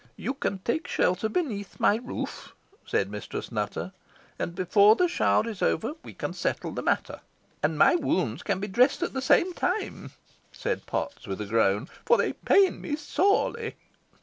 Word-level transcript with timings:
"You 0.15 0.33
can 0.33 0.57
take 0.57 0.87
shelter 0.87 1.29
beneath 1.29 1.79
my 1.79 1.97
roof," 1.97 2.55
said 2.87 3.11
Mistress 3.11 3.51
Nutter; 3.51 3.91
"and 4.39 4.55
before 4.55 4.95
the 4.95 5.07
shower 5.07 5.47
is 5.47 5.61
over 5.61 5.93
we 6.03 6.15
can 6.15 6.33
settle 6.33 6.71
the 6.71 6.81
matter." 6.81 7.19
"And 7.61 7.77
my 7.77 7.93
wounds 7.93 8.41
can 8.41 8.59
be 8.59 8.65
dressed 8.67 9.03
at 9.03 9.13
the 9.13 9.21
same 9.21 9.53
time," 9.53 10.09
said 10.51 10.87
Potts, 10.87 11.27
with 11.27 11.39
a 11.39 11.45
groan, 11.45 11.85
"for 12.03 12.17
they 12.17 12.33
pain 12.33 12.81
me 12.81 12.95
sorely." 12.95 13.75